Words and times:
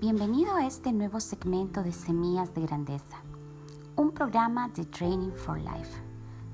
Bienvenido 0.00 0.54
a 0.54 0.64
este 0.64 0.94
nuevo 0.94 1.20
segmento 1.20 1.82
de 1.82 1.92
Semillas 1.92 2.54
de 2.54 2.62
Grandeza, 2.62 3.18
un 3.96 4.12
programa 4.12 4.70
de 4.70 4.86
Training 4.86 5.32
for 5.32 5.58
Life, 5.58 6.00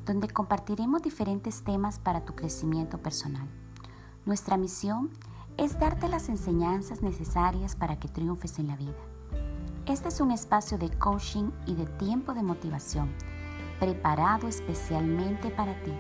donde 0.05 0.27
compartiremos 0.27 1.01
diferentes 1.01 1.63
temas 1.63 2.01
para 2.01 2.25
tu 2.25 2.35
crecimiento 2.35 2.99
personal. 2.99 3.47
Nuestra 4.25 4.57
misión 4.57 5.11
es 5.59 5.79
darte 5.79 6.09
las 6.09 6.29
enseñanzas 6.29 7.03
necesarias 7.03 7.77
para 7.77 8.01
que 8.01 8.09
triunfes 8.09 8.59
en 8.59 8.67
la 8.67 8.75
vida. 8.75 8.99
Este 9.87 10.09
es 10.09 10.21
un 10.21 10.33
espacio 10.33 10.77
de 10.77 10.91
coaching 10.91 11.53
y 11.67 11.77
de 11.77 11.87
tiempo 11.87 12.35
de 12.35 12.43
motivación, 12.43 13.13
preparado 13.79 14.49
especialmente 14.49 15.51
para 15.51 15.81
ti, 15.85 15.93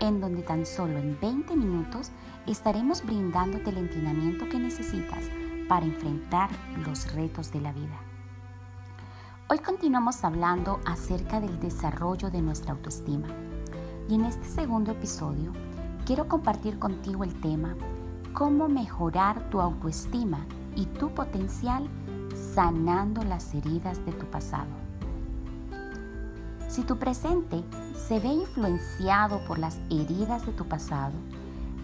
en 0.00 0.20
donde 0.20 0.42
tan 0.42 0.66
solo 0.66 0.98
en 0.98 1.18
20 1.18 1.56
minutos 1.56 2.10
estaremos 2.46 3.02
brindándote 3.06 3.70
el 3.70 3.78
entrenamiento 3.78 4.46
que 4.50 4.58
necesitas 4.58 5.24
para 5.68 5.84
enfrentar 5.84 6.48
los 6.84 7.12
retos 7.12 7.52
de 7.52 7.60
la 7.60 7.72
vida. 7.72 8.00
Hoy 9.50 9.58
continuamos 9.58 10.24
hablando 10.24 10.80
acerca 10.86 11.40
del 11.40 11.60
desarrollo 11.60 12.30
de 12.30 12.42
nuestra 12.42 12.72
autoestima 12.72 13.28
y 14.08 14.14
en 14.14 14.24
este 14.24 14.46
segundo 14.46 14.92
episodio 14.92 15.52
quiero 16.06 16.26
compartir 16.26 16.78
contigo 16.78 17.22
el 17.22 17.38
tema 17.40 17.76
cómo 18.32 18.68
mejorar 18.68 19.50
tu 19.50 19.60
autoestima 19.60 20.46
y 20.74 20.86
tu 20.86 21.10
potencial 21.10 21.88
sanando 22.54 23.22
las 23.22 23.54
heridas 23.54 24.04
de 24.06 24.12
tu 24.12 24.26
pasado. 24.26 24.70
Si 26.68 26.82
tu 26.82 26.98
presente 26.98 27.62
se 27.94 28.20
ve 28.20 28.28
influenciado 28.28 29.40
por 29.46 29.58
las 29.58 29.78
heridas 29.90 30.44
de 30.46 30.52
tu 30.52 30.66
pasado, 30.66 31.14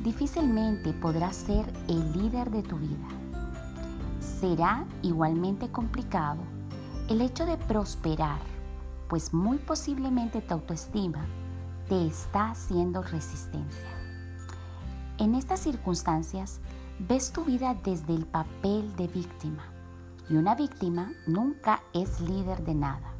difícilmente 0.03 0.93
podrás 0.93 1.37
ser 1.37 1.67
el 1.89 2.13
líder 2.13 2.51
de 2.51 2.63
tu 2.63 2.77
vida 2.77 3.24
será 4.45 4.85
igualmente 5.01 5.71
complicado 5.71 6.43
el 7.09 7.23
hecho 7.23 7.47
de 7.47 7.57
prosperar, 7.57 8.41
pues 9.09 9.33
muy 9.33 9.57
posiblemente 9.57 10.43
tu 10.43 10.53
autoestima 10.53 11.25
te 11.89 12.07
está 12.07 12.51
haciendo 12.51 13.01
resistencia. 13.01 13.89
En 15.17 15.35
estas 15.35 15.61
circunstancias, 15.61 16.61
ves 16.99 17.33
tu 17.33 17.43
vida 17.47 17.75
desde 17.85 18.15
el 18.15 18.27
papel 18.27 18.95
de 18.97 19.09
víctima 19.09 19.65
y 20.29 20.37
una 20.37 20.55
víctima 20.55 21.11
nunca 21.27 21.83
es 21.95 22.21
líder 22.21 22.65
de 22.65 22.75
nada. 22.75 23.15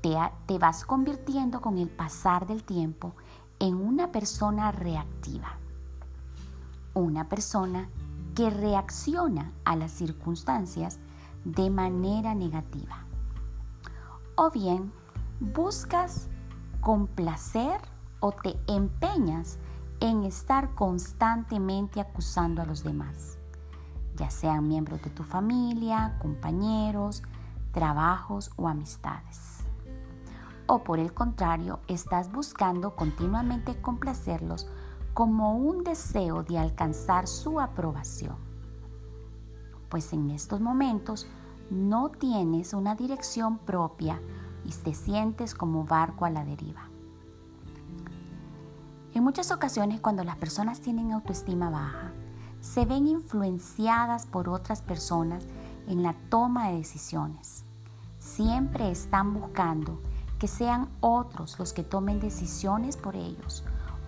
Te, 0.00 0.16
te, 0.46 0.58
vas 0.58 0.84
convirtiendo 0.84 1.60
con 1.60 1.76
el 1.78 1.88
pasar 1.88 2.46
del 2.46 2.62
tiempo 2.62 3.16
en 3.58 3.74
una 3.74 4.12
persona 4.12 4.70
reactiva, 4.70 5.58
una 6.94 7.28
persona 7.28 7.88
que 8.40 8.48
reacciona 8.48 9.52
a 9.66 9.76
las 9.76 9.90
circunstancias 9.90 10.98
de 11.44 11.68
manera 11.68 12.34
negativa. 12.34 13.04
O 14.34 14.50
bien 14.50 14.94
buscas 15.40 16.30
complacer 16.80 17.82
o 18.20 18.32
te 18.32 18.58
empeñas 18.66 19.58
en 20.00 20.24
estar 20.24 20.74
constantemente 20.74 22.00
acusando 22.00 22.62
a 22.62 22.64
los 22.64 22.82
demás, 22.82 23.36
ya 24.16 24.30
sean 24.30 24.68
miembros 24.68 25.02
de 25.02 25.10
tu 25.10 25.22
familia, 25.22 26.16
compañeros, 26.22 27.22
trabajos 27.72 28.52
o 28.56 28.68
amistades. 28.68 29.58
O 30.66 30.82
por 30.82 30.98
el 30.98 31.12
contrario, 31.12 31.80
estás 31.88 32.32
buscando 32.32 32.96
continuamente 32.96 33.78
complacerlos 33.82 34.66
como 35.14 35.56
un 35.56 35.84
deseo 35.84 36.42
de 36.42 36.58
alcanzar 36.58 37.26
su 37.26 37.60
aprobación. 37.60 38.36
Pues 39.88 40.12
en 40.12 40.30
estos 40.30 40.60
momentos 40.60 41.26
no 41.70 42.10
tienes 42.10 42.74
una 42.74 42.94
dirección 42.94 43.58
propia 43.58 44.20
y 44.64 44.70
te 44.70 44.94
sientes 44.94 45.54
como 45.54 45.84
barco 45.84 46.24
a 46.24 46.30
la 46.30 46.44
deriva. 46.44 46.88
En 49.12 49.24
muchas 49.24 49.50
ocasiones 49.50 50.00
cuando 50.00 50.22
las 50.22 50.36
personas 50.36 50.80
tienen 50.80 51.12
autoestima 51.12 51.70
baja, 51.70 52.12
se 52.60 52.84
ven 52.84 53.08
influenciadas 53.08 54.26
por 54.26 54.48
otras 54.48 54.82
personas 54.82 55.46
en 55.88 56.02
la 56.02 56.14
toma 56.28 56.68
de 56.68 56.76
decisiones. 56.76 57.64
Siempre 58.18 58.90
están 58.90 59.34
buscando 59.34 60.00
que 60.38 60.46
sean 60.46 60.88
otros 61.00 61.58
los 61.58 61.72
que 61.72 61.82
tomen 61.82 62.20
decisiones 62.20 62.96
por 62.96 63.16
ellos 63.16 63.64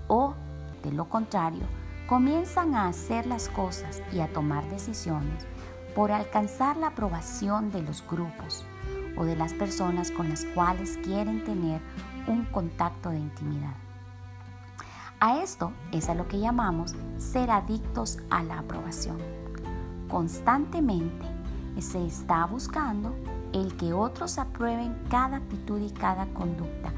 o 0.09 0.35
de 0.83 0.93
lo 0.93 1.09
contrario, 1.09 1.65
comienzan 2.07 2.75
a 2.75 2.89
hacer 2.89 3.27
las 3.27 3.49
cosas 3.49 4.03
y 4.13 4.21
a 4.21 4.33
tomar 4.33 4.69
decisiones 4.69 5.47
por 5.95 6.13
alcanzar 6.13 6.77
la 6.77 6.89
aprobación 6.89 7.71
de 7.71 7.83
los 7.83 8.05
grupos 8.07 8.65
o 9.17 9.25
de 9.25 9.37
las 9.37 9.53
personas 9.55 10.11
con 10.11 10.29
las 10.29 10.45
cuales 10.55 10.99
quieren 11.03 11.45
tener 11.45 11.81
un 12.27 12.45
contacto 12.47 13.11
de 13.11 13.19
intimidad. 13.19 13.75
A 15.21 15.39
esto 15.39 15.73
es 15.93 16.09
a 16.09 16.15
lo 16.15 16.27
que 16.27 16.41
llamamos 16.41 16.95
ser 17.19 17.51
adictos 17.51 18.19
a 18.31 18.43
la 18.43 18.59
aprobación. 18.59 19.19
Constantemente 20.09 21.27
se 21.79 22.05
está 22.05 22.45
buscando 22.47 23.15
el 23.53 23.77
que 23.77 23.93
otros 23.93 24.39
aprueben 24.39 24.99
cada 25.09 25.37
actitud 25.37 25.81
y 25.81 25.91
cada 25.91 26.27
conducta, 26.35 26.93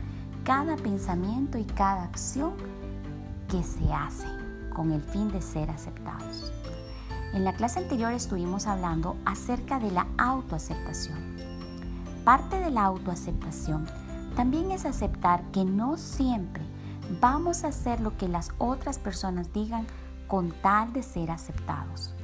cada 0.44 0.76
pensamiento 0.76 1.58
y 1.58 1.64
cada 1.64 2.04
acción 2.04 2.54
que 3.48 3.62
se 3.62 3.92
hace 3.92 4.26
con 4.74 4.92
el 4.92 5.02
fin 5.02 5.30
de 5.30 5.40
ser 5.40 5.70
aceptados. 5.70 6.52
En 7.32 7.44
la 7.44 7.52
clase 7.54 7.80
anterior 7.80 8.12
estuvimos 8.12 8.66
hablando 8.66 9.16
acerca 9.24 9.78
de 9.78 9.90
la 9.90 10.06
autoaceptación. 10.18 11.18
Parte 12.24 12.58
de 12.60 12.70
la 12.70 12.84
autoaceptación 12.84 13.86
también 14.36 14.70
es 14.70 14.84
aceptar 14.84 15.42
que 15.52 15.64
no 15.64 15.96
siempre 15.96 16.62
vamos 17.20 17.64
a 17.64 17.68
hacer 17.68 18.00
lo 18.00 18.16
que 18.16 18.28
las 18.28 18.50
otras 18.58 18.98
personas 18.98 19.52
digan 19.52 19.86
con 20.26 20.50
tal 20.62 20.92
de 20.92 21.02
ser 21.02 21.30
aceptados, 21.30 22.14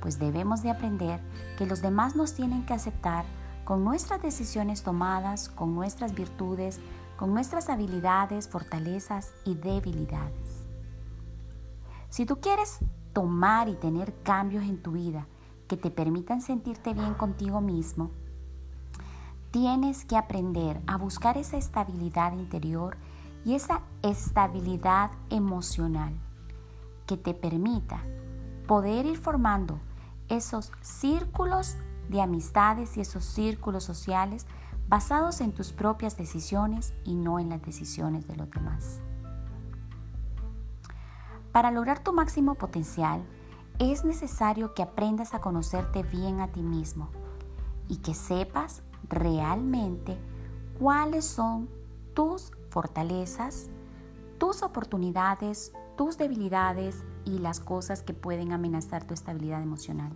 pues 0.00 0.18
debemos 0.18 0.62
de 0.62 0.70
aprender 0.70 1.20
que 1.58 1.66
los 1.66 1.80
demás 1.80 2.14
nos 2.16 2.34
tienen 2.34 2.64
que 2.66 2.74
aceptar 2.74 3.24
con 3.64 3.82
nuestras 3.82 4.22
decisiones 4.22 4.82
tomadas, 4.82 5.48
con 5.48 5.74
nuestras 5.74 6.14
virtudes, 6.14 6.78
con 7.16 7.32
nuestras 7.32 7.68
habilidades, 7.68 8.48
fortalezas 8.48 9.32
y 9.44 9.54
debilidades. 9.54 10.55
Si 12.16 12.24
tú 12.24 12.40
quieres 12.40 12.78
tomar 13.12 13.68
y 13.68 13.74
tener 13.74 14.14
cambios 14.22 14.64
en 14.64 14.82
tu 14.82 14.92
vida 14.92 15.26
que 15.68 15.76
te 15.76 15.90
permitan 15.90 16.40
sentirte 16.40 16.94
bien 16.94 17.12
contigo 17.12 17.60
mismo, 17.60 18.10
tienes 19.50 20.06
que 20.06 20.16
aprender 20.16 20.80
a 20.86 20.96
buscar 20.96 21.36
esa 21.36 21.58
estabilidad 21.58 22.32
interior 22.32 22.96
y 23.44 23.52
esa 23.54 23.82
estabilidad 24.00 25.10
emocional 25.28 26.14
que 27.04 27.18
te 27.18 27.34
permita 27.34 28.02
poder 28.66 29.04
ir 29.04 29.18
formando 29.18 29.78
esos 30.30 30.72
círculos 30.80 31.76
de 32.08 32.22
amistades 32.22 32.96
y 32.96 33.02
esos 33.02 33.26
círculos 33.26 33.84
sociales 33.84 34.46
basados 34.88 35.42
en 35.42 35.52
tus 35.52 35.74
propias 35.74 36.16
decisiones 36.16 36.94
y 37.04 37.14
no 37.14 37.38
en 37.38 37.50
las 37.50 37.60
decisiones 37.60 38.26
de 38.26 38.36
los 38.36 38.50
demás. 38.50 39.02
Para 41.56 41.70
lograr 41.70 42.00
tu 42.00 42.12
máximo 42.12 42.54
potencial, 42.56 43.24
es 43.78 44.04
necesario 44.04 44.74
que 44.74 44.82
aprendas 44.82 45.32
a 45.32 45.40
conocerte 45.40 46.02
bien 46.02 46.42
a 46.42 46.48
ti 46.48 46.60
mismo 46.60 47.08
y 47.88 47.96
que 47.96 48.12
sepas 48.12 48.82
realmente 49.08 50.18
cuáles 50.78 51.24
son 51.24 51.70
tus 52.12 52.52
fortalezas, 52.68 53.70
tus 54.36 54.62
oportunidades, 54.62 55.72
tus 55.96 56.18
debilidades 56.18 57.02
y 57.24 57.38
las 57.38 57.58
cosas 57.58 58.02
que 58.02 58.12
pueden 58.12 58.52
amenazar 58.52 59.04
tu 59.04 59.14
estabilidad 59.14 59.62
emocional. 59.62 60.12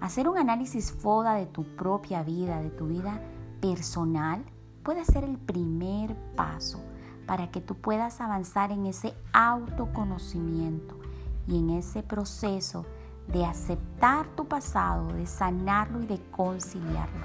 Hacer 0.00 0.28
un 0.28 0.36
análisis 0.36 0.92
FODA 0.92 1.32
de 1.32 1.46
tu 1.46 1.64
propia 1.76 2.22
vida, 2.22 2.60
de 2.60 2.68
tu 2.68 2.88
vida 2.88 3.22
personal, 3.62 4.44
puede 4.82 5.02
ser 5.06 5.24
el 5.24 5.38
primer 5.38 6.14
paso 6.36 6.89
para 7.30 7.48
que 7.52 7.60
tú 7.60 7.76
puedas 7.76 8.20
avanzar 8.20 8.72
en 8.72 8.86
ese 8.86 9.14
autoconocimiento 9.32 10.98
y 11.46 11.58
en 11.58 11.70
ese 11.70 12.02
proceso 12.02 12.84
de 13.28 13.44
aceptar 13.44 14.26
tu 14.34 14.48
pasado, 14.48 15.06
de 15.12 15.28
sanarlo 15.28 16.02
y 16.02 16.06
de 16.06 16.20
conciliarlo. 16.32 17.24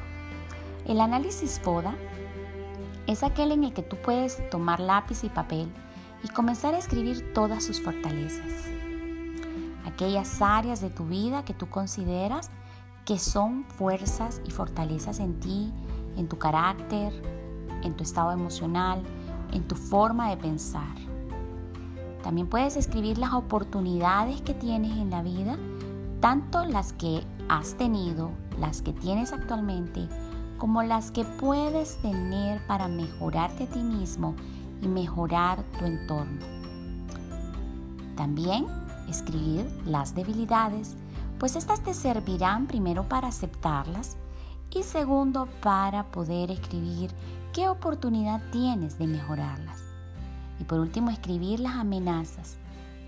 El 0.85 1.01
análisis 1.01 1.59
FODA 1.59 1.95
es 3.07 3.23
aquel 3.23 3.51
en 3.51 3.63
el 3.63 3.73
que 3.73 3.81
tú 3.81 3.97
puedes 3.99 4.47
tomar 4.51 4.79
lápiz 4.79 5.23
y 5.23 5.29
papel 5.29 5.73
y 6.23 6.27
comenzar 6.27 6.75
a 6.75 6.77
escribir 6.77 7.33
todas 7.33 7.63
sus 7.63 7.81
fortalezas. 7.81 8.69
Aquellas 9.87 10.39
áreas 10.39 10.81
de 10.81 10.91
tu 10.91 11.05
vida 11.05 11.43
que 11.45 11.55
tú 11.55 11.67
consideras 11.67 12.51
que 13.05 13.17
son 13.17 13.63
fuerzas 13.63 14.39
y 14.45 14.51
fortalezas 14.51 15.19
en 15.19 15.39
ti, 15.39 15.73
en 16.15 16.27
tu 16.27 16.37
carácter, 16.37 17.11
en 17.81 17.95
tu 17.95 18.03
estado 18.03 18.31
emocional, 18.31 19.01
en 19.51 19.68
tu 19.68 19.75
forma 19.75 20.30
de 20.30 20.38
pensar. 20.38 20.95
También 22.24 22.47
puedes 22.47 22.75
escribir 22.75 23.18
las 23.18 23.33
oportunidades 23.33 24.42
que 24.42 24.53
tienes 24.53 24.97
en 24.97 25.12
la 25.12 25.21
vida, 25.21 25.57
tanto 26.21 26.65
las 26.65 26.94
que 26.94 27.24
has 27.50 27.75
tenido, 27.75 28.31
las 28.59 28.81
que 28.81 28.94
tienes 28.94 29.31
actualmente, 29.31 30.07
como 30.57 30.81
las 30.81 31.12
que 31.12 31.24
puedes 31.24 32.01
tener 32.01 32.65
para 32.65 32.88
mejorarte 32.88 33.65
a 33.65 33.69
ti 33.69 33.83
mismo 33.83 34.36
y 34.81 34.88
mejorar 34.88 35.63
tu 35.77 35.86
entorno. 35.86 36.39
También 38.15 38.65
escribir 39.09 39.69
las 39.86 40.15
debilidades, 40.15 40.95
pues 41.38 41.56
estas 41.56 41.81
te 41.81 41.94
servirán 41.94 42.65
primero 42.65 43.07
para 43.07 43.27
aceptarlas 43.27 44.18
y 44.71 44.83
segundo 44.83 45.48
para 45.62 46.06
poder 46.06 46.51
escribir 46.51 47.12
qué 47.55 47.69
oportunidad 47.69 48.41
tienes 48.51 48.99
de 48.99 49.07
mejorarlas. 49.07 49.81
Y 50.59 50.65
por 50.65 50.77
último, 50.77 51.09
escribir 51.09 51.61
las 51.61 51.75
amenazas, 51.75 52.57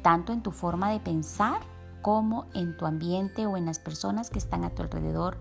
tanto 0.04 0.32
en 0.32 0.42
tu 0.42 0.52
forma 0.52 0.90
de 0.90 1.02
pensar 1.02 1.60
como 2.02 2.46
en 2.54 2.78
tu 2.78 2.86
ambiente 2.86 3.46
o 3.46 3.58
en 3.58 3.66
las 3.66 3.78
personas 3.78 4.30
que 4.30 4.40
están 4.40 4.64
a 4.64 4.70
tu 4.70 4.84
alrededor, 4.84 5.38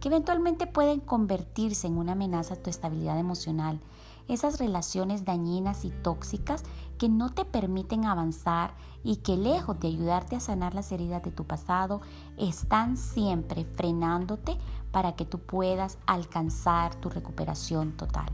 que 0.00 0.08
eventualmente 0.08 0.66
pueden 0.66 0.98
convertirse 0.98 1.86
en 1.86 1.98
una 1.98 2.12
amenaza 2.12 2.54
a 2.54 2.56
tu 2.56 2.68
estabilidad 2.68 3.16
emocional. 3.16 3.78
Esas 4.26 4.58
relaciones 4.58 5.24
dañinas 5.24 5.84
y 5.84 5.90
tóxicas 5.90 6.64
que 6.98 7.08
no 7.08 7.30
te 7.30 7.44
permiten 7.44 8.06
avanzar 8.06 8.74
y 9.04 9.16
que 9.18 9.36
lejos 9.36 9.78
de 9.78 9.86
ayudarte 9.86 10.34
a 10.34 10.40
sanar 10.40 10.74
las 10.74 10.90
heridas 10.90 11.22
de 11.22 11.30
tu 11.30 11.44
pasado, 11.44 12.00
están 12.36 12.96
siempre 12.96 13.64
frenándote 13.64 14.58
para 14.90 15.14
que 15.14 15.24
tú 15.24 15.38
puedas 15.38 15.96
alcanzar 16.06 16.96
tu 16.96 17.08
recuperación 17.08 17.96
total. 17.96 18.26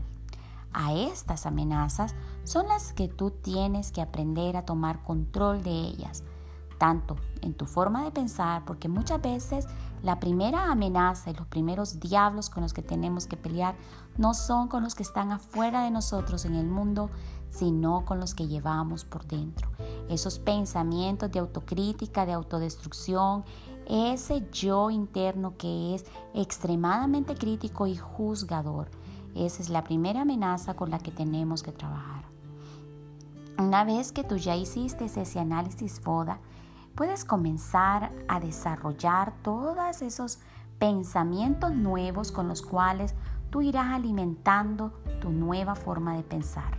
A 0.77 0.93
estas 0.93 1.45
amenazas 1.45 2.13
son 2.43 2.67
las 2.67 2.91
que 2.91 3.07
tú 3.07 3.31
tienes 3.31 3.93
que 3.93 4.01
aprender 4.01 4.57
a 4.57 4.65
tomar 4.65 5.01
control 5.03 5.63
de 5.63 5.71
ellas 5.71 6.23
tanto 6.77 7.15
en 7.41 7.53
tu 7.53 7.65
forma 7.65 8.03
de 8.03 8.11
pensar, 8.11 8.63
porque 8.65 8.89
muchas 8.89 9.21
veces 9.21 9.65
la 10.03 10.19
primera 10.19 10.71
amenaza 10.71 11.31
y 11.31 11.33
los 11.33 11.47
primeros 11.47 11.99
diablos 11.99 12.49
con 12.49 12.63
los 12.63 12.73
que 12.73 12.81
tenemos 12.81 13.27
que 13.27 13.37
pelear 13.37 13.75
no 14.17 14.33
son 14.33 14.67
con 14.67 14.83
los 14.83 14.95
que 14.95 15.03
están 15.03 15.31
afuera 15.31 15.83
de 15.83 15.91
nosotros 15.91 16.45
en 16.45 16.55
el 16.55 16.67
mundo, 16.67 17.09
sino 17.49 18.05
con 18.05 18.19
los 18.19 18.35
que 18.35 18.47
llevamos 18.47 19.05
por 19.05 19.25
dentro. 19.25 19.69
Esos 20.09 20.39
pensamientos 20.39 21.31
de 21.31 21.39
autocrítica, 21.39 22.25
de 22.25 22.33
autodestrucción, 22.33 23.45
ese 23.87 24.47
yo 24.51 24.89
interno 24.89 25.55
que 25.57 25.95
es 25.95 26.05
extremadamente 26.33 27.35
crítico 27.35 27.87
y 27.87 27.95
juzgador. 27.95 28.89
Esa 29.35 29.61
es 29.61 29.69
la 29.69 29.83
primera 29.83 30.21
amenaza 30.21 30.75
con 30.75 30.89
la 30.89 30.99
que 30.99 31.11
tenemos 31.11 31.61
que 31.61 31.73
trabajar. 31.73 32.23
Una 33.57 33.83
vez 33.83 34.11
que 34.11 34.23
tú 34.23 34.37
ya 34.37 34.55
hiciste 34.55 35.05
ese 35.05 35.39
análisis 35.39 35.99
FODA, 35.99 36.39
puedes 36.95 37.25
comenzar 37.25 38.13
a 38.29 38.39
desarrollar 38.39 39.33
todos 39.43 40.01
esos 40.01 40.39
pensamientos 40.79 41.73
nuevos 41.73 42.31
con 42.31 42.47
los 42.47 42.61
cuales 42.61 43.13
tú 43.49 43.61
irás 43.61 43.93
alimentando 43.93 44.93
tu 45.19 45.29
nueva 45.29 45.75
forma 45.75 46.15
de 46.15 46.23
pensar. 46.23 46.77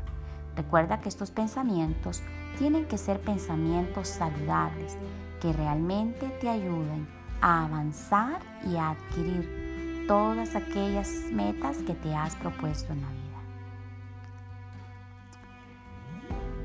Recuerda 0.56 1.00
que 1.00 1.10
estos 1.10 1.30
pensamientos 1.30 2.22
tienen 2.58 2.86
que 2.86 2.96
ser 2.96 3.20
pensamientos 3.20 4.08
saludables 4.08 4.96
que 5.40 5.52
realmente 5.52 6.28
te 6.40 6.48
ayuden 6.48 7.06
a 7.42 7.66
avanzar 7.66 8.40
y 8.66 8.76
a 8.76 8.90
adquirir 8.90 9.65
todas 10.06 10.54
aquellas 10.54 11.08
metas 11.32 11.78
que 11.78 11.94
te 11.94 12.14
has 12.14 12.36
propuesto 12.36 12.92
en 12.92 13.00
la 13.02 13.08
vida. 13.08 13.22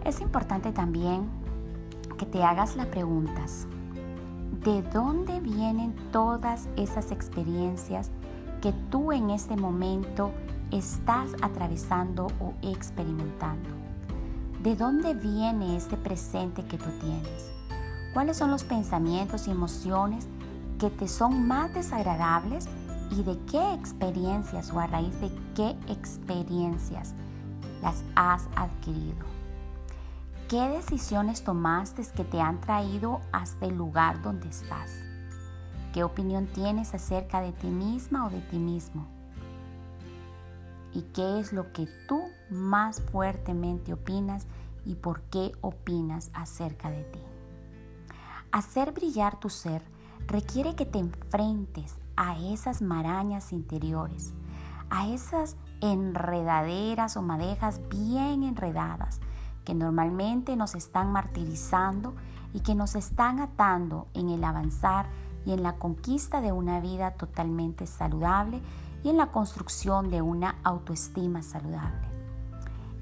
Es 0.06 0.22
importante 0.22 0.72
también 0.72 1.30
que 2.18 2.26
te 2.26 2.44
hagas 2.44 2.76
las 2.76 2.88
preguntas. 2.88 3.68
¿De 4.64 4.82
dónde 4.84 5.40
vienen 5.40 5.96
todas 6.12 6.68
esas 6.76 7.12
experiencias 7.12 8.12
que 8.62 8.74
tú 8.92 9.12
en 9.12 9.32
este 9.32 9.56
momento 9.56 10.32
estás 10.72 11.32
atravesando 11.42 12.28
o 12.40 12.54
experimentando? 12.62 13.70
¿De 14.62 14.76
dónde 14.76 15.16
viene 15.16 15.76
este 15.76 15.98
presente 15.98 16.64
que 16.66 16.78
tú 16.78 16.90
tienes? 17.00 17.52
¿Cuáles 18.14 18.38
son 18.38 18.52
los 18.52 18.64
pensamientos 18.64 19.48
y 19.48 19.52
emociones 19.52 20.28
que 20.78 20.90
te 20.90 21.08
son 21.08 21.48
más 21.48 21.74
desagradables 21.74 22.68
y 23.12 23.24
de 23.24 23.38
qué 23.52 23.74
experiencias 23.74 24.72
o 24.72 24.80
a 24.80 24.88
raíz 24.88 25.20
de 25.20 25.30
qué 25.56 25.76
experiencias 25.92 27.14
las 27.82 28.04
has 28.16 28.48
adquirido? 28.56 29.26
¿Qué 30.48 30.68
decisiones 30.70 31.44
tomaste 31.44 32.04
que 32.16 32.24
te 32.24 32.42
han 32.42 32.60
traído 32.60 33.22
hasta 33.32 33.66
el 33.66 33.76
lugar 33.76 34.22
donde 34.22 34.50
estás? 34.50 34.92
¿Qué 35.94 36.04
opinión 36.04 36.48
tienes 36.48 36.94
acerca 36.94 37.42
de 37.42 37.52
ti 37.52 37.68
misma 37.68 38.26
o 38.26 38.30
de 38.30 38.40
ti 38.42 38.58
mismo? 38.58 39.06
¿Y 40.94 41.04
qué 41.14 41.40
es 41.40 41.54
lo 41.54 41.72
que 41.72 41.88
tú 42.08 42.22
más 42.50 43.02
fuertemente 43.02 43.94
opinas 43.94 44.46
y 44.86 44.96
por 44.96 45.22
qué 45.24 45.54
opinas 45.62 46.32
acerca 46.34 46.90
de 46.90 47.04
ti? 47.04 47.20
Hacer 48.52 48.92
brillar 48.92 49.40
tu 49.40 49.50
ser 49.50 49.82
requiere 50.28 50.76
que 50.76 50.86
te 50.86 51.00
enfrentes 51.00 52.01
a 52.22 52.38
esas 52.38 52.84
marañas 52.84 53.52
interiores, 53.52 54.36
a 54.92 55.08
esas 55.08 55.58
enredaderas 55.82 57.18
o 57.18 57.24
madejas 57.24 57.82
bien 57.90 58.44
enredadas 58.44 59.20
que 59.66 59.74
normalmente 59.74 60.56
nos 60.56 60.76
están 60.76 61.12
martirizando 61.12 62.14
y 62.54 62.60
que 62.60 62.76
nos 62.76 62.94
están 62.94 63.40
atando 63.40 64.08
en 64.14 64.30
el 64.30 64.44
avanzar 64.44 65.08
y 65.48 65.54
en 65.54 65.64
la 65.64 65.78
conquista 65.78 66.42
de 66.42 66.52
una 66.52 66.80
vida 66.80 67.16
totalmente 67.16 67.88
saludable 67.88 68.62
y 69.04 69.10
en 69.10 69.18
la 69.18 69.32
construcción 69.32 70.12
de 70.12 70.22
una 70.22 70.58
autoestima 70.64 71.42
saludable. 71.42 72.08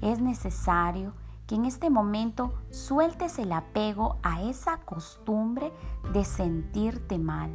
Es 0.00 0.18
necesario 0.22 1.12
que 1.46 1.56
en 1.56 1.66
este 1.66 1.90
momento 1.90 2.54
sueltes 2.70 3.38
el 3.38 3.52
apego 3.52 4.16
a 4.22 4.40
esa 4.40 4.78
costumbre 4.78 5.74
de 6.14 6.24
sentirte 6.24 7.18
mal, 7.18 7.54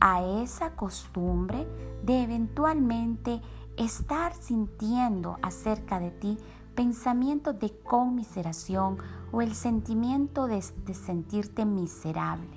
a 0.00 0.22
esa 0.42 0.76
costumbre 0.76 1.66
de 2.02 2.22
eventualmente 2.22 3.40
estar 3.76 4.34
sintiendo 4.34 5.38
acerca 5.42 5.98
de 5.98 6.10
ti 6.10 6.38
pensamiento 6.74 7.52
de 7.52 7.70
conmiseración 7.82 8.98
o 9.32 9.42
el 9.42 9.54
sentimiento 9.54 10.46
de, 10.46 10.60
sentirte 10.62 11.64
miserable. 11.64 12.56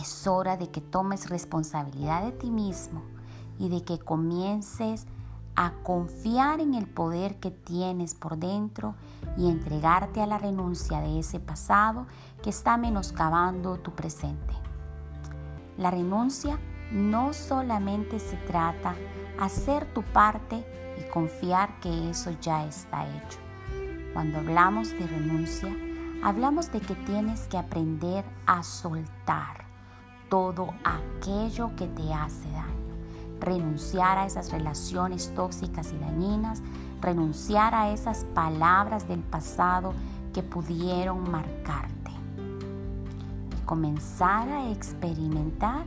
Es 0.00 0.26
hora 0.26 0.56
de 0.56 0.70
que 0.70 0.80
tomes 0.80 1.30
responsabilidad 1.30 2.24
de 2.24 2.32
ti 2.32 2.50
mismo 2.50 3.02
y 3.58 3.68
de 3.68 3.84
que 3.84 3.98
comiences 3.98 5.06
a 5.54 5.72
confiar 5.82 6.60
en 6.60 6.74
el 6.74 6.86
poder 6.86 7.38
que 7.38 7.50
tienes 7.50 8.14
por 8.14 8.38
dentro 8.38 8.94
y 9.36 9.48
entregarte 9.48 10.22
a 10.22 10.26
la 10.26 10.38
renuncia 10.38 11.00
de 11.00 11.18
ese 11.18 11.40
pasado 11.40 12.06
que 12.42 12.50
está 12.50 12.76
menoscabando 12.78 13.78
tu 13.78 13.92
presente. 13.92 14.71
La 15.78 15.90
renuncia 15.90 16.58
no 16.90 17.32
solamente 17.32 18.18
se 18.18 18.36
trata 18.36 18.94
hacer 19.38 19.86
tu 19.94 20.02
parte 20.02 20.64
y 21.00 21.10
confiar 21.10 21.80
que 21.80 22.10
eso 22.10 22.30
ya 22.40 22.66
está 22.66 23.06
hecho. 23.06 23.38
Cuando 24.12 24.38
hablamos 24.38 24.90
de 24.90 25.06
renuncia, 25.06 25.74
hablamos 26.22 26.70
de 26.70 26.80
que 26.80 26.94
tienes 26.94 27.46
que 27.48 27.56
aprender 27.56 28.24
a 28.46 28.62
soltar 28.62 29.64
todo 30.28 30.74
aquello 30.84 31.70
que 31.76 31.86
te 31.88 32.12
hace 32.12 32.50
daño. 32.50 32.72
Renunciar 33.40 34.18
a 34.18 34.26
esas 34.26 34.52
relaciones 34.52 35.32
tóxicas 35.34 35.92
y 35.92 35.98
dañinas, 35.98 36.62
renunciar 37.00 37.74
a 37.74 37.90
esas 37.90 38.24
palabras 38.34 39.08
del 39.08 39.20
pasado 39.20 39.94
que 40.32 40.42
pudieron 40.42 41.30
marcarte. 41.30 41.91
Comenzar 43.66 44.48
a 44.48 44.70
experimentar 44.70 45.84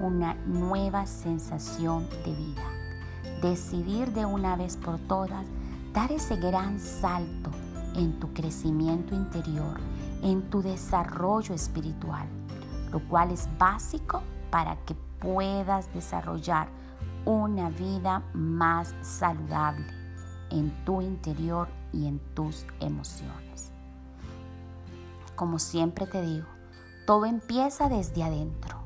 una 0.00 0.34
nueva 0.46 1.06
sensación 1.06 2.08
de 2.24 2.34
vida 2.34 2.76
decidir 3.40 4.12
de 4.12 4.24
una 4.24 4.56
vez 4.56 4.76
por 4.76 4.98
todas 5.00 5.46
dar 5.92 6.10
ese 6.12 6.36
gran 6.36 6.78
salto 6.78 7.50
en 7.94 8.18
tu 8.18 8.32
crecimiento 8.32 9.14
interior, 9.14 9.78
en 10.22 10.50
tu 10.50 10.62
desarrollo 10.62 11.54
espiritual, 11.54 12.26
lo 12.90 13.00
cual 13.08 13.30
es 13.30 13.48
básico 13.58 14.22
para 14.50 14.76
que 14.84 14.94
puedas 15.20 15.92
desarrollar 15.94 16.68
una 17.24 17.70
vida 17.70 18.22
más 18.34 18.94
saludable 19.02 19.86
en 20.50 20.70
tu 20.84 21.00
interior 21.00 21.68
y 21.92 22.06
en 22.06 22.20
tus 22.34 22.66
emociones. 22.80 23.72
Como 25.34 25.58
siempre 25.58 26.06
te 26.06 26.22
digo, 26.22 26.46
todo 27.06 27.24
empieza 27.24 27.88
desde 27.88 28.24
adentro. 28.24 28.76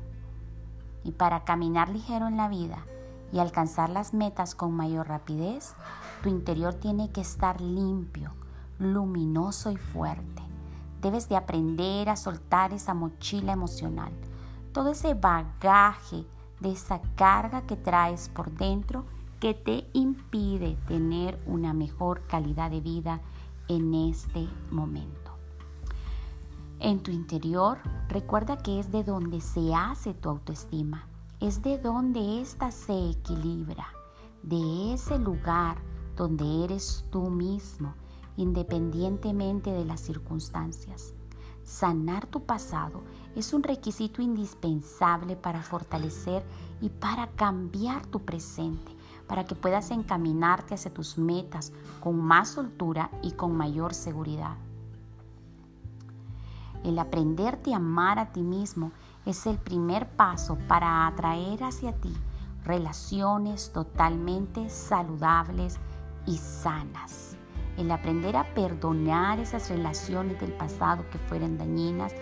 Y 1.03 1.11
para 1.11 1.43
caminar 1.43 1.89
ligero 1.89 2.27
en 2.27 2.37
la 2.37 2.47
vida, 2.47 2.85
y 3.31 3.39
alcanzar 3.39 3.89
las 3.89 4.13
metas 4.13 4.55
con 4.55 4.73
mayor 4.73 5.07
rapidez, 5.07 5.73
tu 6.21 6.29
interior 6.29 6.75
tiene 6.75 7.11
que 7.11 7.21
estar 7.21 7.61
limpio, 7.61 8.31
luminoso 8.77 9.71
y 9.71 9.77
fuerte. 9.77 10.43
Debes 11.01 11.29
de 11.29 11.37
aprender 11.37 12.09
a 12.09 12.15
soltar 12.15 12.73
esa 12.73 12.93
mochila 12.93 13.53
emocional, 13.53 14.11
todo 14.73 14.91
ese 14.91 15.13
bagaje 15.13 16.25
de 16.59 16.71
esa 16.71 17.01
carga 17.15 17.61
que 17.63 17.75
traes 17.75 18.29
por 18.29 18.51
dentro 18.51 19.05
que 19.39 19.55
te 19.55 19.87
impide 19.93 20.77
tener 20.87 21.41
una 21.47 21.73
mejor 21.73 22.27
calidad 22.27 22.69
de 22.69 22.81
vida 22.81 23.21
en 23.67 23.93
este 23.93 24.47
momento. 24.69 25.20
En 26.83 27.03
tu 27.03 27.11
interior, 27.11 27.77
recuerda 28.09 28.57
que 28.57 28.79
es 28.79 28.91
de 28.91 29.03
donde 29.03 29.39
se 29.39 29.71
hace 29.75 30.15
tu 30.15 30.29
autoestima, 30.29 31.07
es 31.39 31.61
de 31.61 31.77
donde 31.77 32.41
ésta 32.41 32.71
se 32.71 33.11
equilibra, 33.11 33.85
de 34.41 34.95
ese 34.95 35.19
lugar 35.19 35.77
donde 36.15 36.63
eres 36.63 37.05
tú 37.11 37.29
mismo, 37.29 37.93
independientemente 38.35 39.71
de 39.71 39.85
las 39.85 40.01
circunstancias. 40.01 41.13
Sanar 41.63 42.25
tu 42.25 42.47
pasado 42.47 43.03
es 43.35 43.53
un 43.53 43.61
requisito 43.61 44.23
indispensable 44.23 45.35
para 45.35 45.61
fortalecer 45.61 46.43
y 46.81 46.89
para 46.89 47.27
cambiar 47.33 48.07
tu 48.07 48.21
presente, 48.21 48.91
para 49.27 49.45
que 49.45 49.53
puedas 49.53 49.91
encaminarte 49.91 50.73
hacia 50.73 50.91
tus 50.91 51.19
metas 51.19 51.73
con 51.99 52.19
más 52.19 52.49
soltura 52.49 53.11
y 53.21 53.33
con 53.33 53.55
mayor 53.55 53.93
seguridad. 53.93 54.57
El 56.83 56.97
aprenderte 56.99 57.73
a 57.73 57.77
amar 57.77 58.19
a 58.19 58.31
ti 58.31 58.41
mismo 58.41 58.91
es 59.25 59.45
el 59.45 59.57
primer 59.57 60.07
paso 60.09 60.57
para 60.67 61.07
atraer 61.07 61.63
hacia 61.63 61.93
ti 61.93 62.13
relaciones 62.63 63.71
totalmente 63.71 64.69
saludables 64.69 65.77
y 66.25 66.37
sanas. 66.37 67.35
El 67.77 67.91
aprender 67.91 68.35
a 68.35 68.53
perdonar 68.53 69.39
esas 69.39 69.69
relaciones 69.69 70.39
del 70.39 70.53
pasado 70.53 71.03
que 71.11 71.17
fueran 71.17 71.57
dañinas 71.57 72.13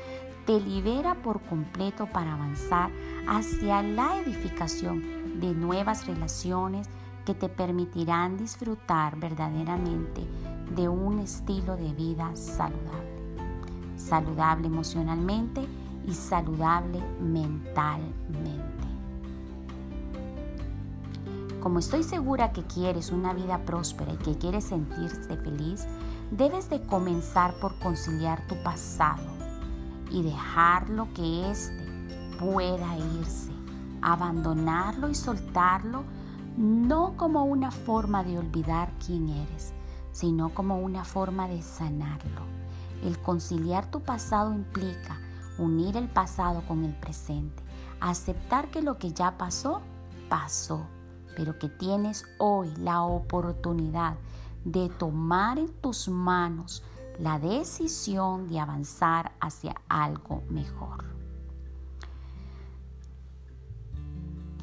te 0.46 0.60
libera 0.60 1.16
por 1.16 1.42
completo 1.42 2.08
para 2.08 2.34
avanzar 2.34 2.92
hacia 3.28 3.82
la 3.82 4.20
edificación 4.20 5.40
de 5.40 5.54
nuevas 5.54 6.08
relaciones 6.08 6.88
que 7.26 7.34
te 7.34 7.50
permitirán 7.50 8.38
disfrutar 8.38 9.18
verdaderamente 9.18 10.26
de 10.76 10.88
un 10.88 11.20
estilo 11.20 11.76
de 11.76 11.94
vida 11.94 12.36
saludable. 12.36 13.09
Saludable 14.00 14.68
emocionalmente 14.68 15.68
y 16.08 16.14
saludable 16.14 17.04
mentalmente. 17.22 18.88
Como 21.62 21.80
estoy 21.80 22.04
segura 22.04 22.54
que 22.54 22.64
quieres 22.64 23.12
una 23.12 23.34
vida 23.34 23.60
próspera 23.66 24.14
y 24.14 24.18
que 24.18 24.38
quieres 24.38 24.64
sentirte 24.64 25.36
feliz, 25.36 25.86
debes 26.32 26.70
de 26.70 26.82
comenzar 26.82 27.54
por 27.60 27.78
conciliar 27.80 28.48
tu 28.48 28.56
pasado 28.64 29.28
y 30.10 30.24
dejarlo 30.24 31.10
que 31.14 31.52
éste 31.52 31.86
pueda 32.40 32.98
irse, 33.20 33.52
abandonarlo 34.02 35.10
y 35.10 35.16
soltarlo 35.16 36.06
no 36.58 37.18
como 37.18 37.44
una 37.44 37.72
forma 37.72 38.24
de 38.24 38.38
olvidar 38.38 38.92
quién 39.06 39.28
eres, 39.28 39.74
sino 40.14 40.50
como 40.50 40.80
una 40.80 41.04
forma 41.04 41.50
de 41.50 41.62
sanarlo. 41.62 42.59
El 43.04 43.18
conciliar 43.20 43.90
tu 43.90 44.02
pasado 44.02 44.54
implica 44.54 45.18
unir 45.58 45.98
el 45.98 46.08
pasado 46.08 46.64
con 46.68 46.86
el 46.86 46.94
presente, 46.94 47.64
aceptar 48.00 48.70
que 48.72 48.82
lo 48.82 48.98
que 48.98 49.12
ya 49.12 49.38
pasó, 49.38 49.82
pasó, 50.30 50.86
pero 51.36 51.58
que 51.60 51.70
tienes 51.70 52.26
hoy 52.38 52.74
la 52.78 53.04
oportunidad 53.04 54.16
de 54.66 54.90
tomar 54.90 55.58
en 55.60 55.70
tus 55.82 56.10
manos 56.10 56.84
la 57.20 57.40
decisión 57.40 58.48
de 58.48 58.60
avanzar 58.60 59.34
hacia 59.42 59.76
algo 59.90 60.44
mejor. 60.50 61.04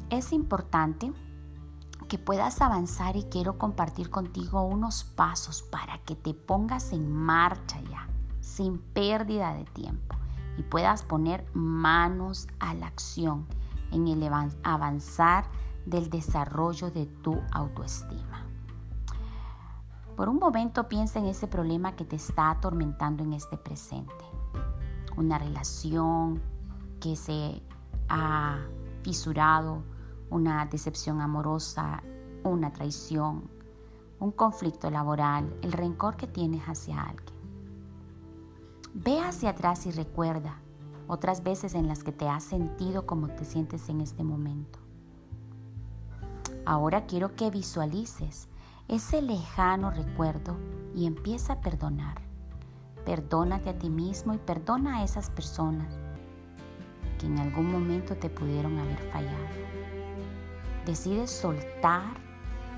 Es 0.09 0.31
importante 0.31 1.13
que 2.07 2.17
puedas 2.17 2.61
avanzar 2.61 3.15
y 3.17 3.23
quiero 3.23 3.57
compartir 3.57 4.09
contigo 4.09 4.61
unos 4.61 5.03
pasos 5.03 5.61
para 5.61 5.99
que 5.99 6.15
te 6.15 6.33
pongas 6.33 6.93
en 6.93 7.11
marcha 7.11 7.81
ya, 7.81 8.07
sin 8.47 8.79
pérdida 8.79 9.53
de 9.53 9.65
tiempo, 9.65 10.15
y 10.57 10.63
puedas 10.63 11.03
poner 11.03 11.45
manos 11.53 12.47
a 12.59 12.73
la 12.73 12.87
acción 12.87 13.45
en 13.91 14.07
el 14.07 14.23
avanzar 14.63 15.45
del 15.85 16.09
desarrollo 16.09 16.89
de 16.89 17.05
tu 17.05 17.39
autoestima. 17.51 18.45
Por 20.15 20.29
un 20.29 20.39
momento 20.39 20.87
piensa 20.87 21.19
en 21.19 21.25
ese 21.25 21.47
problema 21.47 21.95
que 21.95 22.05
te 22.05 22.15
está 22.15 22.49
atormentando 22.49 23.23
en 23.23 23.33
este 23.33 23.57
presente. 23.57 24.25
Una 25.15 25.37
relación 25.37 26.41
que 26.99 27.15
se 27.15 27.61
ha 28.09 28.57
fisurado, 29.03 29.83
una 30.31 30.65
decepción 30.65 31.21
amorosa, 31.21 32.01
una 32.43 32.73
traición, 32.73 33.49
un 34.19 34.31
conflicto 34.31 34.89
laboral, 34.89 35.55
el 35.61 35.71
rencor 35.71 36.15
que 36.17 36.27
tienes 36.27 36.63
hacia 36.63 37.01
alguien. 37.01 37.36
Ve 39.03 39.19
hacia 39.19 39.51
atrás 39.51 39.85
y 39.85 39.91
recuerda 39.91 40.59
otras 41.07 41.43
veces 41.43 41.75
en 41.75 41.87
las 41.87 42.03
que 42.03 42.11
te 42.11 42.27
has 42.27 42.43
sentido 42.43 43.05
como 43.05 43.27
te 43.27 43.45
sientes 43.45 43.89
en 43.89 44.01
este 44.01 44.23
momento. 44.23 44.79
Ahora 46.65 47.05
quiero 47.05 47.35
que 47.35 47.51
visualices 47.51 48.47
ese 48.87 49.21
lejano 49.21 49.91
recuerdo 49.91 50.57
y 50.95 51.05
empieza 51.05 51.53
a 51.53 51.61
perdonar. 51.61 52.23
Perdónate 53.05 53.69
a 53.69 53.77
ti 53.77 53.91
mismo 53.91 54.33
y 54.33 54.39
perdona 54.39 54.97
a 54.97 55.03
esas 55.03 55.29
personas 55.29 55.93
que 57.19 57.27
en 57.27 57.37
algún 57.37 57.71
momento 57.71 58.15
te 58.15 58.31
pudieron 58.31 58.79
haber 58.79 58.97
fallado. 59.11 59.45
Decide 60.87 61.27
soltar 61.27 62.15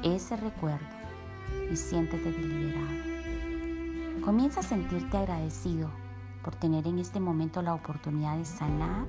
ese 0.04 0.36
recuerdo 0.36 0.86
y 1.72 1.78
siéntete 1.78 2.30
deliberado. 2.30 3.00
Comienza 4.26 4.60
a 4.60 4.64
sentirte 4.64 5.16
agradecido 5.16 5.90
por 6.44 6.56
tener 6.56 6.88
en 6.88 7.00
este 7.00 7.20
momento 7.20 7.62
la 7.62 7.74
oportunidad 7.74 8.38
de 8.38 8.46
sanar 8.46 9.06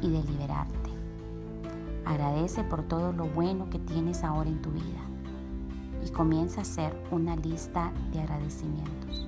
y 0.00 0.10
de 0.10 0.22
liberarte. 0.22 0.90
Agradece 2.04 2.64
por 2.64 2.82
todo 2.82 3.12
lo 3.12 3.26
bueno 3.26 3.70
que 3.70 3.78
tienes 3.78 4.24
ahora 4.24 4.50
en 4.50 4.60
tu 4.60 4.70
vida 4.70 5.00
y 6.04 6.10
comienza 6.10 6.60
a 6.60 6.62
hacer 6.62 6.94
una 7.10 7.36
lista 7.36 7.92
de 8.12 8.20
agradecimientos. 8.20 9.26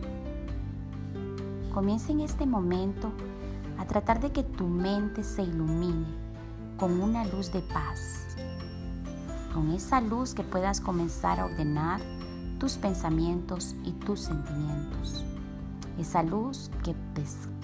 Comienza 1.73 2.13
en 2.13 2.21
este 2.21 2.47
momento 2.47 3.13
a 3.79 3.87
tratar 3.87 4.21
de 4.21 4.33
que 4.33 4.43
tu 4.43 4.67
mente 4.67 5.23
se 5.23 5.43
ilumine 5.43 6.07
con 6.79 7.01
una 7.01 7.25
luz 7.25 7.53
de 7.53 7.61
paz. 7.61 8.37
Con 9.55 9.71
esa 9.73 10.01
luz 10.01 10.35
que 10.35 10.43
puedas 10.43 10.81
comenzar 10.81 11.41
a 11.41 11.47
ordenar 11.47 12.01
tus 12.59 12.75
pensamientos 12.77 13.75
y 13.85 13.93
tus 13.93 14.21
sentimientos. 14.21 15.25
Esa 15.99 16.23
luz 16.23 16.71
que 16.85 16.95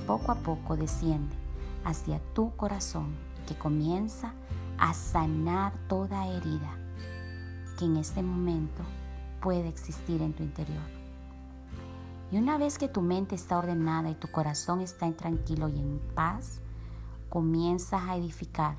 poco 0.06 0.32
a 0.32 0.36
poco 0.36 0.76
desciende 0.76 1.36
hacia 1.84 2.20
tu 2.34 2.54
corazón, 2.56 3.14
que 3.46 3.54
comienza 3.54 4.32
a 4.78 4.94
sanar 4.94 5.72
toda 5.88 6.26
herida 6.26 6.76
que 7.78 7.84
en 7.84 7.96
este 7.96 8.22
momento 8.22 8.82
puede 9.40 9.68
existir 9.68 10.22
en 10.22 10.32
tu 10.32 10.42
interior. 10.42 10.82
Y 12.30 12.38
una 12.38 12.56
vez 12.56 12.78
que 12.78 12.88
tu 12.88 13.02
mente 13.02 13.34
está 13.34 13.58
ordenada 13.58 14.08
y 14.10 14.14
tu 14.14 14.28
corazón 14.30 14.80
está 14.80 15.06
en 15.06 15.16
tranquilo 15.16 15.68
y 15.68 15.78
en 15.78 16.00
paz, 16.14 16.60
comienzas 17.28 18.02
a 18.02 18.16
edificar 18.16 18.76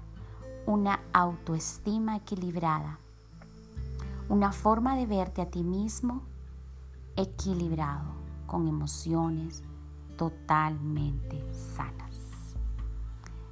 una 0.65 1.00
autoestima 1.12 2.15
equilibrada, 2.15 2.98
una 4.29 4.51
forma 4.51 4.95
de 4.95 5.05
verte 5.05 5.41
a 5.41 5.51
ti 5.51 5.63
mismo 5.63 6.24
equilibrado, 7.15 8.05
con 8.53 8.67
emociones 8.67 9.63
totalmente 10.15 11.43
sanas. 11.51 12.53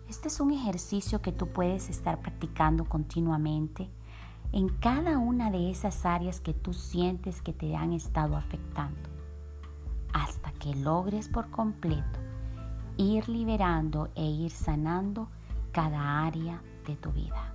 Este 0.08 0.28
es 0.28 0.40
un 0.40 0.52
ejercicio 0.52 1.24
que 1.24 1.32
tú 1.32 1.48
puedes 1.48 1.90
estar 1.90 2.20
practicando 2.20 2.86
continuamente 2.86 3.90
en 4.52 4.70
cada 4.70 5.18
una 5.18 5.50
de 5.50 5.72
esas 5.72 6.06
áreas 6.06 6.40
que 6.40 6.54
tú 6.54 6.76
sientes 6.76 7.42
que 7.42 7.52
te 7.52 7.76
han 7.76 7.94
estado 7.94 8.36
afectando, 8.36 9.10
hasta 10.14 10.52
que 10.52 10.76
logres 10.76 11.30
por 11.30 11.50
completo 11.50 12.20
ir 12.98 13.28
liberando 13.28 14.12
e 14.14 14.24
ir 14.24 14.52
sanando 14.52 15.30
cada 15.72 16.24
área 16.28 16.62
de 16.86 16.96
tu 16.96 17.12
vida. 17.12 17.51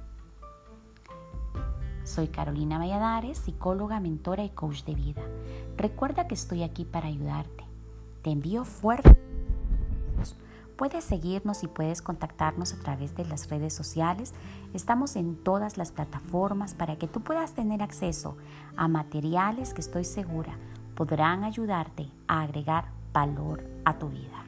Soy 2.07 2.29
Carolina 2.29 2.79
Valladares, 2.79 3.37
psicóloga, 3.37 4.01
mentora 4.01 4.45
y 4.45 4.51
coach 4.51 4.85
de 4.85 4.95
vida. 4.95 5.23
Recuerda 5.77 6.27
que 6.27 6.35
estoy 6.35 6.63
aquí 6.63 6.87
para 6.87 7.09
ayudarte. 7.09 7.65
Te 8.23 8.31
envío 8.31 8.65
fuerte 8.65 9.17
Puedes 10.77 11.05
seguirnos 11.05 11.63
y 11.63 11.69
puedes 11.69 12.03
contactarnos 12.03 12.75
a 12.75 12.79
través 12.79 13.17
de 13.17 13.25
las 13.25 13.49
redes 13.49 13.73
sociales. 13.73 14.35
Estamos 14.75 15.17
en 15.17 15.37
todas 15.37 15.79
las 15.79 15.91
plataformas 15.91 16.75
para 16.75 16.97
que 16.97 17.09
tú 17.09 17.23
puedas 17.23 17.55
tener 17.55 17.83
acceso 17.83 18.37
a 18.77 18.87
materiales 18.87 19.73
que 19.73 19.81
estoy 19.81 20.05
segura 20.05 20.59
podrán 20.95 21.45
ayudarte 21.45 22.09
a 22.29 22.43
agregar 22.43 22.91
valor 23.13 23.65
a 23.85 23.99
tu 23.99 24.09
vida. 24.11 24.46